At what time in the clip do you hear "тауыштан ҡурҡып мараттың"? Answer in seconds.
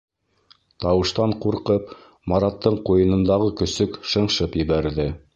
0.83-2.77